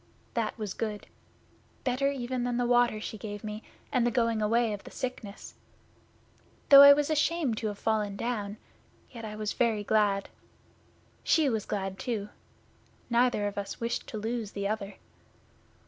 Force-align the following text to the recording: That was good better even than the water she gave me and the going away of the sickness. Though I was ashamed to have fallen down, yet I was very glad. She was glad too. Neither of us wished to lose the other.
That 0.33 0.57
was 0.57 0.73
good 0.73 1.05
better 1.83 2.09
even 2.09 2.43
than 2.43 2.57
the 2.57 2.65
water 2.65 2.99
she 2.99 3.19
gave 3.19 3.43
me 3.43 3.61
and 3.91 4.03
the 4.03 4.09
going 4.09 4.41
away 4.41 4.73
of 4.73 4.83
the 4.83 4.89
sickness. 4.89 5.53
Though 6.69 6.81
I 6.81 6.91
was 6.91 7.11
ashamed 7.11 7.59
to 7.59 7.67
have 7.67 7.77
fallen 7.77 8.15
down, 8.15 8.57
yet 9.11 9.25
I 9.25 9.35
was 9.35 9.53
very 9.53 9.83
glad. 9.83 10.27
She 11.23 11.49
was 11.49 11.67
glad 11.67 11.99
too. 11.99 12.29
Neither 13.11 13.45
of 13.45 13.59
us 13.59 13.79
wished 13.79 14.07
to 14.07 14.17
lose 14.17 14.53
the 14.53 14.67
other. 14.67 14.95